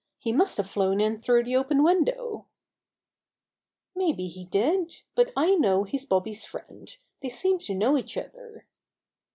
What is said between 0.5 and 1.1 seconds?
have flown